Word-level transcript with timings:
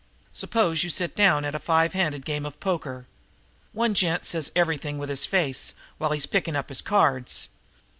Suppose 0.33 0.83
you 0.83 0.89
sit 0.89 1.19
in 1.19 1.45
at 1.45 1.53
a 1.53 1.59
five 1.59 1.93
handed 1.93 2.25
game 2.25 2.43
of 2.43 2.59
poker. 2.59 3.05
One 3.71 3.93
gent 3.93 4.25
says 4.25 4.51
everything 4.55 4.97
with 4.97 5.09
his 5.11 5.27
face, 5.27 5.75
while 5.99 6.09
he's 6.09 6.25
picking 6.25 6.55
up 6.55 6.69
his 6.69 6.81
cards. 6.81 7.49